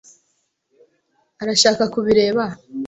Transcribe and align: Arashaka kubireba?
Arashaka 1.41 1.83
kubireba? 1.93 2.43